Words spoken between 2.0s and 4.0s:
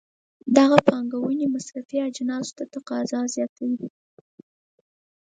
اجناسو ته تقاضا زیاتوي.